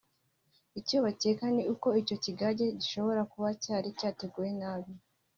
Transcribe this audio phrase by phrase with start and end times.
[0.79, 4.93] icyo bakeka ni uko icyo kigage gishobora kuba cyari cyateguwe nabi